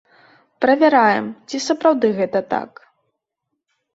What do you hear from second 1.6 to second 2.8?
сапраўды гэта так.